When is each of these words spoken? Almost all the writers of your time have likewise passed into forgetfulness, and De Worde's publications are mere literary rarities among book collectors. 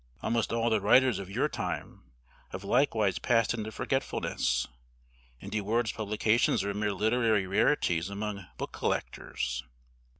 Almost 0.23 0.51
all 0.51 0.71
the 0.71 0.81
writers 0.81 1.19
of 1.19 1.29
your 1.29 1.47
time 1.47 2.01
have 2.49 2.63
likewise 2.63 3.19
passed 3.19 3.53
into 3.53 3.71
forgetfulness, 3.71 4.67
and 5.39 5.51
De 5.51 5.61
Worde's 5.61 5.91
publications 5.91 6.63
are 6.63 6.73
mere 6.73 6.91
literary 6.91 7.45
rarities 7.45 8.09
among 8.09 8.47
book 8.57 8.71
collectors. 8.71 9.63